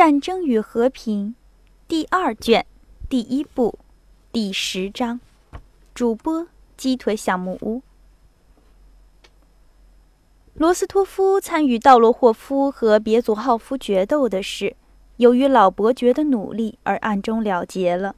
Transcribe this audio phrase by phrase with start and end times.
[0.00, 1.26] 战争与和平》
[1.86, 2.64] 第二卷
[3.10, 3.78] 第一部
[4.32, 5.20] 第十章。
[5.92, 7.82] 主播：鸡腿小木屋。
[10.54, 14.74] 罗斯托夫参与道罗霍夫和别祖浩夫决斗的事，
[15.18, 18.16] 由于老伯爵的努力而暗中了结了，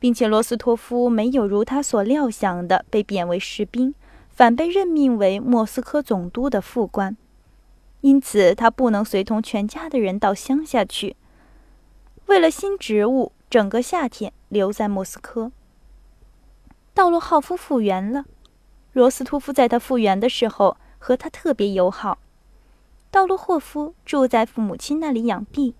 [0.00, 3.94] 并且罗斯托夫没有如他所料想的被贬为士兵，
[4.28, 7.16] 反被任命为莫斯科总督的副官。
[8.02, 11.16] 因此，他不能随同全家的人到乡下去。
[12.26, 15.50] 为了新职务，整个夏天留在莫斯科。
[16.94, 18.26] 道洛浩夫复原了，
[18.92, 20.76] 罗斯托夫在他复原的时候。
[21.04, 22.18] 和他特别友好。
[23.10, 25.74] 道洛霍夫住在父母亲那里养病，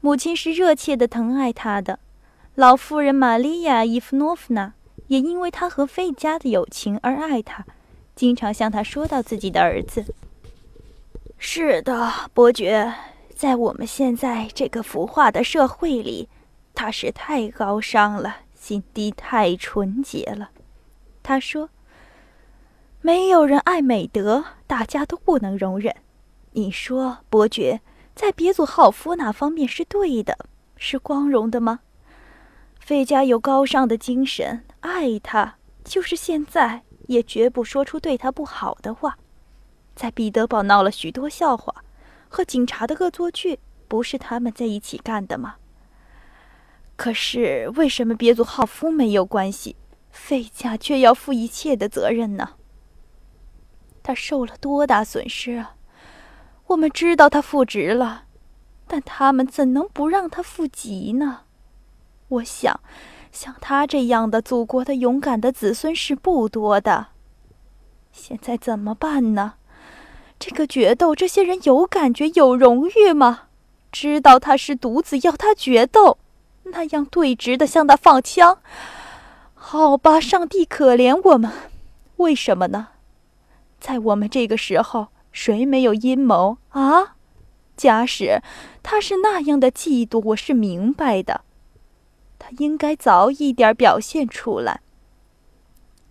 [0.00, 1.98] 母亲是热切的疼爱他的。
[2.54, 4.74] 老妇人玛利亚·伊夫诺夫娜
[5.08, 7.66] 也因为他和费加的友情而爱他，
[8.14, 10.14] 经常向他说到自己的儿子。
[11.42, 12.94] 是的，伯爵，
[13.34, 16.28] 在我们现在这个腐化的社会里，
[16.74, 20.50] 他是太高尚了，心地太纯洁了。
[21.22, 21.70] 他说。
[23.02, 25.96] 没有人爱美德，大家都不能容忍。
[26.52, 27.80] 你说，伯爵，
[28.14, 30.36] 在别祖浩夫那方面是对的，
[30.76, 31.80] 是光荣的吗？
[32.78, 39.16] 费加有高尚的精神，爱他，就是现在也绝不说出对他不好的话。
[40.00, 41.84] 在彼得堡闹了许多笑话，
[42.30, 45.56] 和警察的恶作剧，不是他们在一起干的吗？
[46.96, 49.76] 可是为什么别祖浩夫没有关系，
[50.10, 52.52] 费加却要负一切的责任呢？
[54.02, 55.76] 他受了多大损失啊！
[56.68, 58.24] 我们知道他复职了，
[58.86, 61.40] 但他们怎能不让他复籍呢？
[62.28, 62.80] 我想，
[63.30, 67.08] 像他这样的祖国的勇敢的子孙是不多的。
[68.10, 69.56] 现在怎么办呢？
[70.40, 73.42] 这个决斗，这些人有感觉、有荣誉吗？
[73.92, 76.16] 知道他是独子，要他决斗，
[76.64, 78.58] 那样对直的向他放枪？
[79.54, 81.52] 好吧，上帝可怜我们，
[82.16, 82.88] 为什么呢？
[83.78, 87.16] 在我们这个时候，谁没有阴谋啊？
[87.76, 88.40] 假使
[88.82, 91.42] 他是那样的嫉妒，我是明白的。
[92.38, 94.80] 他应该早一点表现出来。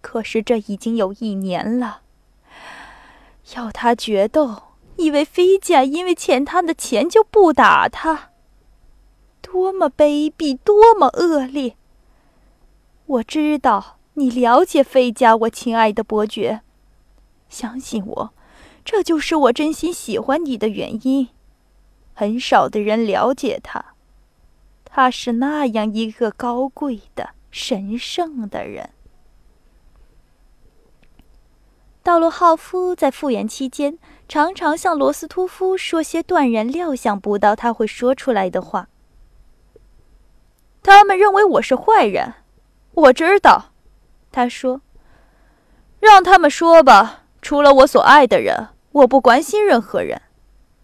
[0.02, 2.02] 可是这已经有一年了。
[3.56, 4.64] 要他决斗，
[4.98, 8.32] 以为菲甲因为欠他的钱就不打他？
[9.42, 11.76] 多么卑鄙，多么恶劣！
[13.06, 16.62] 我知道你了解菲甲，我亲爱的伯爵。
[17.50, 18.34] 相信我，
[18.86, 21.30] 这就是我真心喜欢你的原因。
[22.14, 23.94] 很少的人了解他，
[24.86, 28.92] 他是那样一个高贵的、神圣的人。
[32.10, 38.88] 道洛浩夫在复原期间，常常向罗斯托夫说些断然料想不到他会说出来的话。
[40.82, 42.34] 他们认为我是坏人，
[42.96, 43.66] 我知道，
[44.32, 44.82] 他说
[46.02, 50.18] ：“让他们说吧。”除了我所爱的人，我不关心任何人；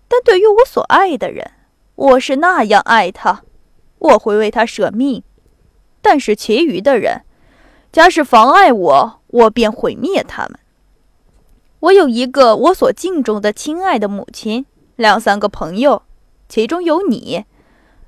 [0.08, 1.54] 但对于我所爱的人，
[1.96, 3.42] 我是那样爱他，
[3.98, 5.24] 我会为他舍命。
[6.04, 7.24] 但是其余的人，
[7.92, 10.60] 假使妨碍我，我便毁灭他们。
[11.86, 14.66] 我有一个我所敬重的亲爱的母亲，
[14.96, 16.02] 两三个朋友，
[16.50, 17.46] 其中有你。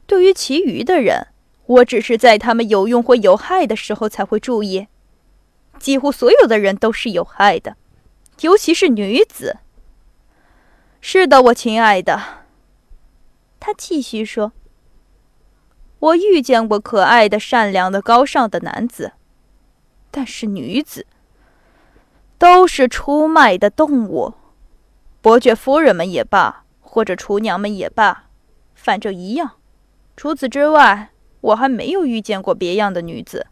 [0.07, 1.27] 对于其余的人，
[1.67, 4.87] 我只是在他们有用或有害的时候才会注意。
[5.77, 7.75] 几乎所有的人都是有害的。
[8.41, 9.57] 尤其是女子。
[10.99, 12.19] 是的，我亲爱的。
[13.59, 14.53] 他继续说
[15.99, 19.13] ：“我遇见过可爱的、善良的、高尚的男子，
[20.09, 21.05] 但是女子
[22.37, 24.33] 都是出卖的动物。
[25.21, 28.25] 伯爵夫人们也罢，或者厨娘们也罢，
[28.75, 29.51] 反正一样。
[30.15, 31.09] 除此之外，
[31.41, 33.47] 我还没有遇见过别样的女子。”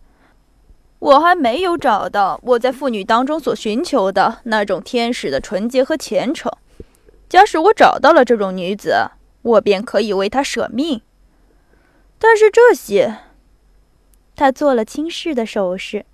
[1.00, 6.51] 我还没有找到我在妇女当中所寻求的那种天使的纯洁和虔诚。
[7.29, 11.01] 假使我找到了这种女子，我便可以为她舍命。
[12.18, 13.18] 但是这些，
[14.36, 16.06] 他做了轻视的手势。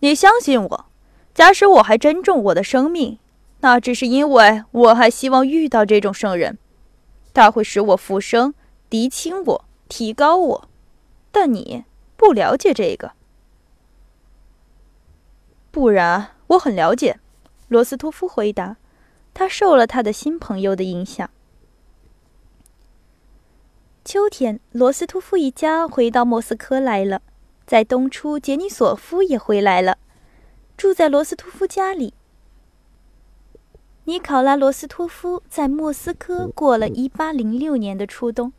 [0.00, 0.86] 你相信我，
[1.34, 3.18] 假使我还珍重我的生命，
[3.60, 6.58] 那只是因为我还希望遇到这种圣人，
[7.32, 8.54] 他会使我复生，
[8.90, 10.68] 涤清我，提高我。
[11.30, 11.84] 但你
[12.16, 13.12] 不了解这个。
[15.70, 17.18] 不然，我很了解。”
[17.68, 18.76] 罗斯托夫回答。
[19.34, 21.30] 他受了他的新朋友的影响。
[24.04, 27.22] 秋天，罗斯托夫一家回到莫斯科来了。
[27.64, 29.96] 在冬初，杰尼索夫也回来了，
[30.76, 32.14] 住在罗斯托夫家里。
[34.04, 38.52] 尼考拉·罗斯托夫在莫斯科过了一八零六年的初冬，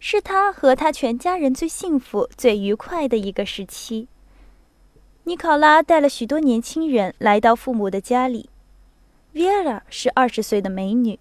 [0.00, 4.08] 是他和他全家人最幸福、最愉快的一个时期。
[5.24, 8.50] 尼考拉带了许多年轻人来到父母的家里。
[9.34, 11.20] 维尔拉是二十岁的美女，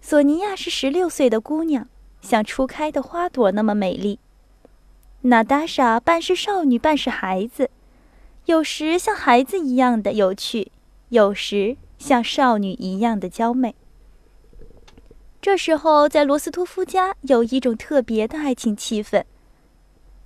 [0.00, 1.88] 索尼娅是十六岁的姑娘，
[2.20, 4.20] 像初开的花朵那么美丽。
[5.22, 7.68] 娜达莎半是少女，半是孩子，
[8.46, 10.72] 有时像孩子一样的有趣，
[11.10, 13.74] 有时像少女一样的娇媚。
[15.40, 19.24] 这时候，在罗斯托夫家有一种特别的爱情气氛，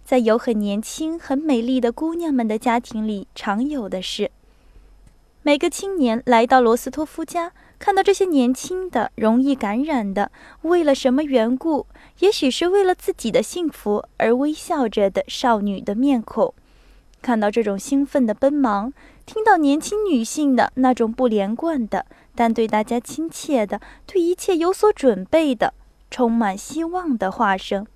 [0.05, 4.31] 在有很年轻、很美丽的姑娘们的家庭里常有的事。
[5.43, 7.53] 每个青年来到罗斯托夫家。
[7.79, 10.33] 看到这些年轻的、容易感染的，
[10.63, 11.87] 为了什么缘故？
[12.21, 16.55] 也许是为了自己的幸福而微笑着的少女的面孔，
[17.23, 18.93] 看到这种兴奋的奔忙，
[19.25, 25.75] 听到年轻女性的那种不连贯的，但对大家亲切的、对一切有所准备的、
[26.11, 27.87] 充满希望的话声，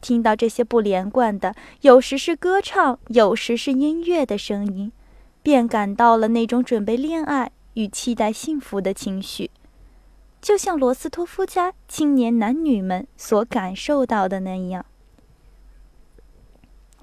[0.00, 4.90] 听到这些不连贯的，有时是歌唱，有时是音乐的声音，
[5.42, 7.50] 便感到了那种准备恋爱。
[7.74, 9.50] 与期待幸福的情绪，
[10.40, 14.86] 就像罗斯托夫家青年男女们所感受到的那样。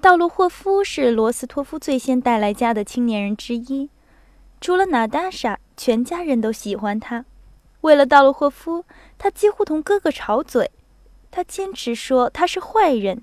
[0.02, 3.88] 道洛霍夫是罗斯托夫最先带来家的青年人之一，
[4.60, 7.24] 除了娜达莎，全家人都喜欢他。
[7.82, 8.84] 为了道洛霍夫，
[9.16, 10.72] 他几乎同哥哥吵嘴。
[11.30, 13.22] 他坚持说他是坏人，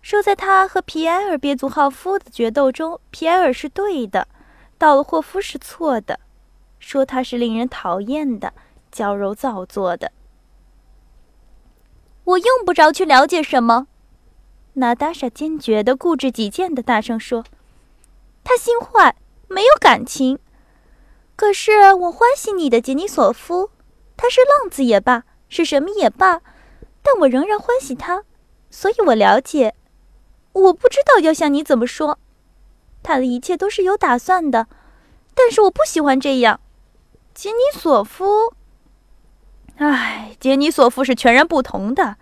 [0.00, 4.28] 说在他和皮埃尔别祖浩夫的决斗中，皮埃尔是对的，
[4.78, 6.20] 道洛霍夫是错的。
[6.78, 8.52] 说他是令人讨厌的、
[8.92, 10.12] 娇柔造作的。
[12.22, 13.88] 我用不着去了解什么。
[14.78, 17.44] 娜达莎坚决的、固执己见的大声说
[18.44, 19.16] ：“他心坏，
[19.48, 20.38] 没有感情。
[21.34, 23.70] 可是我欢喜你的杰尼索夫，
[24.16, 26.42] 他是浪子也罢，是什么也罢，
[27.02, 28.24] 但我仍然欢喜他，
[28.70, 29.74] 所以我了解。
[30.52, 32.18] 我不知道要向你怎么说，
[33.02, 34.66] 他的一切都是有打算的，
[35.34, 36.60] 但是我不喜欢这样。”
[37.34, 38.54] 杰尼索夫，
[39.76, 42.16] 唉，杰尼索夫是全然不同的。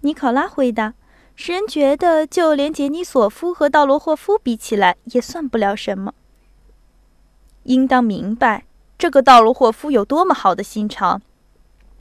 [0.00, 0.94] 尼考拉回答，
[1.42, 6.12] 使人觉得就连杰尼索夫和道罗霍夫比起来，也算不了什么。
[7.62, 8.66] 应当明白，
[8.98, 11.22] 这个道罗霍夫有多么好的心肠。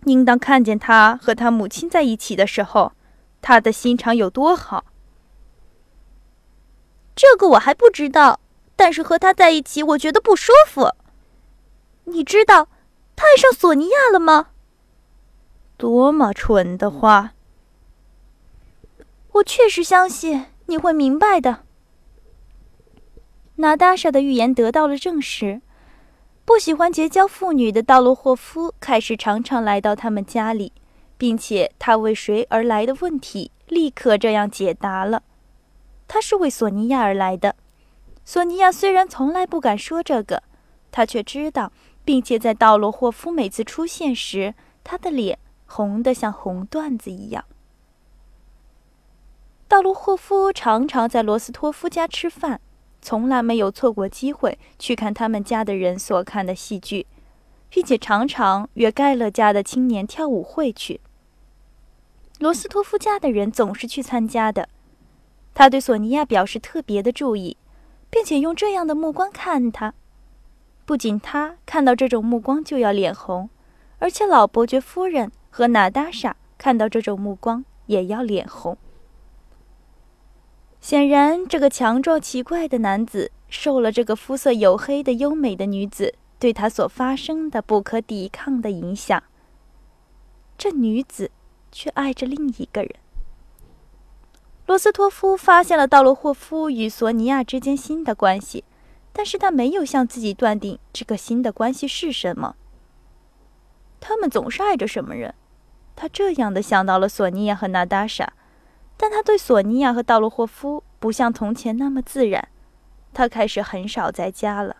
[0.03, 2.91] 应当看见他和他母亲在一起的时候，
[3.41, 4.83] 他的心肠有多好。
[7.15, 8.41] 这个我还不知道，
[8.75, 10.93] 但是和他在一起，我觉得不舒服。
[12.03, 12.67] 你知道
[13.15, 14.47] 他爱上索尼娅了吗？
[15.77, 17.31] 多么蠢的话！
[19.33, 21.63] 我确实相信你会明白的。
[23.55, 25.61] 娜达莎的预言得到了证实。
[26.45, 30.73] 不喜欢结交妇女的道洛霍夫开始常常来到他们家里，
[31.17, 35.21] 并且他为谁而来的问题立刻这样解答了：
[36.07, 37.55] 他是为索尼娅而来的。
[38.25, 40.43] 索尼娅虽然从来不敢说这个，
[40.91, 41.71] 他却知道。
[42.05, 45.37] 并且在道洛霍夫每次出现时，他的脸
[45.67, 47.45] 红得像红缎子一样。
[49.69, 52.59] 道罗霍夫常常在罗斯托夫家吃饭，
[53.03, 57.05] 从来没有错过机会去看他们家的人所看的戏剧，
[57.69, 60.99] 并且常常约盖勒家的青年跳舞会去。
[62.39, 64.67] 罗斯托夫家的人总是去参加的。
[65.53, 67.55] 他对索尼娅表示特别的注意，
[68.09, 69.93] 并且用这样的目光看他。
[70.83, 73.47] 不仅他看到这种目光就要脸红，
[73.99, 78.75] 而且老伯爵夫人和娜达莎看到这种目光也要脸红。
[80.81, 89.21] 显然，这个强壮奇怪的男子受了这个肤色黝黑的优美的女子对他所发生的不可抵抗的影响。
[90.57, 91.31] 这女子
[91.71, 92.95] 却爱着另一个人。
[94.65, 98.63] 罗斯托夫发现了道洛霍夫与索尼娅之间新的关系。
[99.11, 102.55] 但是他没有向自己断定这个新的关系是什么。
[103.99, 105.33] 他们总是爱着什么人？
[105.95, 108.31] 他这样的想到了索尼娅和娜达莎，
[109.01, 112.49] 但他对索尼娅和道洛霍夫不像从前那么自然。
[113.13, 114.75] 他开始很少在家了。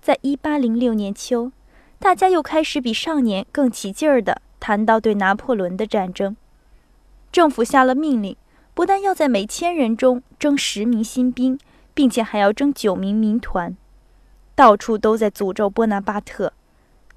[0.00, 1.52] 在一八零六年秋，
[1.98, 6.34] 大家又开始比上年更起劲儿的谈到对拿破仑的战争。
[7.30, 8.34] 政府下了命令，
[8.72, 11.58] 不但要在每千人中征十名新兵。
[11.94, 13.76] 并且还要征九名民团，
[14.54, 16.54] 到处都在诅咒波拿巴特。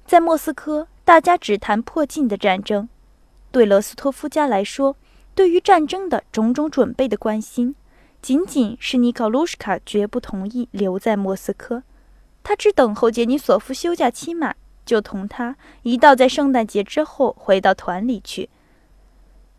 [0.04, 2.86] 在莫斯科，大家只谈迫近的战争。
[3.50, 4.94] 对罗斯托夫家来说，
[5.36, 7.74] 对于战争的种种准备的关心，
[8.22, 11.82] 仅仅是尼考卢什卡绝不同意留在莫斯科。
[12.42, 18.48] 他只等候杰尼索夫休假期满，就同他一道在圣诞节之后回到团里去。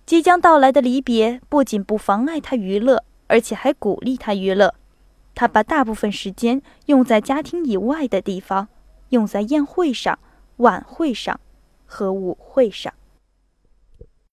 [0.03, 4.73] 即将到来的离别不仅不妨碍他娱乐，而且还鼓励他娱乐。
[5.35, 8.67] 他把大部分时间用在家庭以外的地方，
[9.09, 10.17] 用在宴会上、
[10.55, 11.39] 晚会上
[11.85, 12.91] 和舞会上。